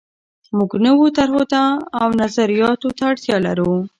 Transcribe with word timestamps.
موږ 0.57 0.71
نویو 0.85 1.07
طرحو 1.17 1.43
او 2.01 2.07
نظریاتو 2.21 2.89
ته 2.97 3.03
اړتیا 3.11 3.37
لرو. 3.45 3.71